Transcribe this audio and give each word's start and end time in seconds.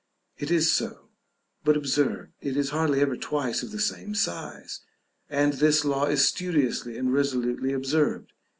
It 0.39 0.49
is 0.49 0.71
so, 0.71 1.09
but 1.63 1.77
observe, 1.77 2.29
it 2.41 2.57
is 2.57 2.71
hardly 2.71 3.01
ever 3.01 3.15
twice 3.15 3.61
of 3.61 3.69
the 3.69 3.79
same 3.79 4.15
size; 4.15 4.79
and 5.29 5.53
this 5.53 5.85
law 5.85 6.07
is 6.07 6.27
studiously 6.27 6.97
and 6.97 7.13
resolutely 7.13 7.71
observed. 7.71 8.33